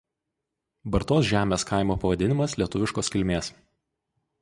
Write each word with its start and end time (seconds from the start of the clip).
Bartos 0.95 1.27
žemės 1.33 1.67
kaimo 1.73 1.99
pavadinimas 2.07 2.59
lietuviškos 2.63 3.15
kilmės. 3.17 3.55